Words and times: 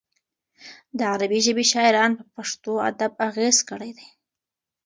د 0.97 0.99
عربي 1.11 1.39
ژبې 1.45 1.65
شاعرانو 1.71 2.17
په 2.19 2.25
پښتو 2.35 2.71
ادب 2.89 3.11
اغېز 3.27 3.57
کړی 3.69 3.91
دی. 3.97 4.07